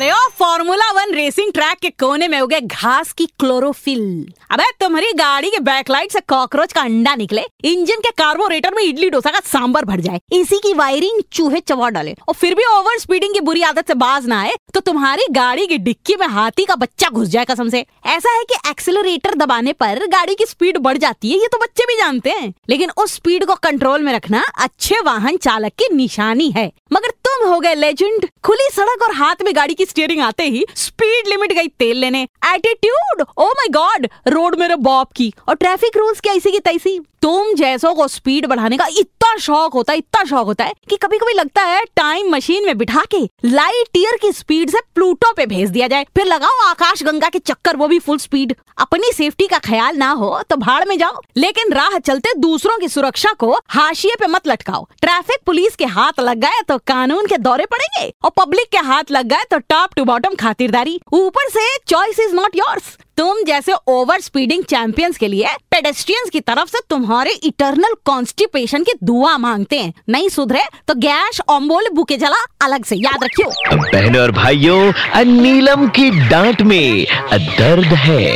[0.00, 4.04] अरे ओ formula one racing track के कोने में उगे घास की क्लोरोफिल
[4.50, 9.10] अबे तुम्हारी गाड़ी के बैकलाइट से कॉकरोच का अंडा निकले, इंजन के कार्बोरेटर में इडली
[9.10, 12.98] डोसा का सांबर भर जाए, इसी की वायरिंग चूहे चबा डाले, और फिर भी ओवर
[12.98, 16.64] स्पीडिंग की बुरी आदत से बाज ना आए तो तुम्हारी गाड़ी की डिक्की में हाथी
[16.64, 20.78] का बच्चा घुस जाए कसम से। ऐसा है कि एक्सेलरेटर दबाने पर गाड़ी की स्पीड
[20.78, 24.12] बढ़ जाती है, ये तो बच्चे भी जानते हैं। लेकिन उस स्पीड को कंट्रोल में
[24.12, 27.09] रखना अच्छे वाहन चालक की निशानी है। मगर
[27.40, 31.28] तुम हो गए लेजेंड खुली सड़क और हाथ में गाड़ी की स्टीयरिंग आते ही स्पीड
[31.28, 32.22] लिमिट गई तेल लेने.
[32.46, 35.32] Attitude oh my god road मेरे बॉप की.
[35.48, 37.00] और ट्रैफ़िक रूल्स की ऐसी की तैसी?
[37.22, 40.96] तुम जैसों को स्पीड बढ़ाने का इतना शौक होता है, इतना शौक होता है कि
[40.96, 45.32] कभी कभी लगता है टाइम मशीन में बिठा के लाइट ईयर की स्पीड से प्लूटो
[45.32, 46.06] पे भेज दिया जाए.
[46.16, 50.10] फिर लगाओ आकाश गंगा के चक्कर, वो भी फुल स्पीड अपनी सेफ्टी का ख्याल ना
[50.12, 51.20] हो तो भाड़ में जाओ.
[51.36, 54.86] लेकिन राह चलते दूसरों की सुरक्षा को हाशिए पे मत लटकाओ.
[55.00, 59.10] ट्रैफ़िक पुलिस के हाथ लग गए तो कानून के दौरे पड़ेंगे और पब्लिक के हाथ
[59.12, 63.72] लग गए तो टॉप टू बॉटम खातिरदारी। ऊपर से चॉइस इज़ नॉट योर्स तुम जैसे
[63.88, 69.78] ओवर स्पीडिंग चैंपियंस के लिए पेडेस्ट्रियंस की तरफ़ से तुम्हारे इटरनल कॉन्स्टिपेशन की दुआ मांगते
[69.78, 75.24] हैं। नहीं सुधरे तो गैस ऑम्बोल बुके जला अलग से। याद रखियो। बहनों और भाइयों
[75.24, 78.28] नीलम की डांट में दर्द है।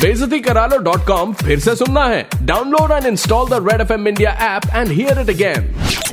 [0.00, 3.92] बेजती करा लो डॉट कॉम फिर से सुनना है। Download and install the Red F
[3.92, 6.07] M India app and hear it again